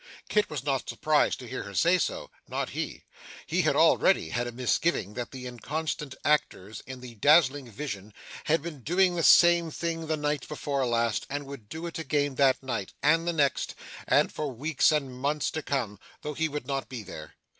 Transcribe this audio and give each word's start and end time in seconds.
Kit 0.29 0.49
was 0.49 0.63
not 0.63 0.89
surprised 0.89 1.37
to 1.37 1.47
hear 1.47 1.61
her 1.61 1.75
say 1.75 1.99
so 1.99 2.31
not 2.47 2.69
he. 2.71 3.03
He 3.45 3.61
had 3.61 3.75
already 3.75 4.29
had 4.29 4.47
a 4.47 4.51
misgiving 4.51 5.13
that 5.13 5.29
the 5.29 5.45
inconstant 5.45 6.15
actors 6.25 6.81
in 6.87 7.01
that 7.01 7.21
dazzling 7.21 7.69
vision 7.69 8.11
had 8.45 8.63
been 8.63 8.81
doing 8.81 9.13
the 9.13 9.21
same 9.21 9.69
thing 9.69 10.07
the 10.07 10.17
night 10.17 10.47
before 10.47 10.87
last, 10.87 11.27
and 11.29 11.45
would 11.45 11.69
do 11.69 11.85
it 11.85 11.99
again 11.99 12.33
that 12.33 12.63
night, 12.63 12.93
and 13.03 13.27
the 13.27 13.33
next, 13.33 13.75
and 14.07 14.31
for 14.31 14.51
weeks 14.51 14.91
and 14.91 15.13
months 15.19 15.51
to 15.51 15.61
come, 15.61 15.99
though 16.23 16.33
he 16.33 16.49
would 16.49 16.65
not 16.65 16.89
be 16.89 17.03
there. 17.03 17.35